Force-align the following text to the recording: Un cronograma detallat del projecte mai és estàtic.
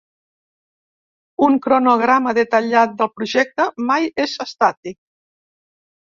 Un 1.47 1.57
cronograma 1.65 2.33
detallat 2.39 2.97
del 3.03 3.11
projecte 3.19 3.69
mai 3.91 4.11
és 4.27 4.35
estàtic. 4.49 4.99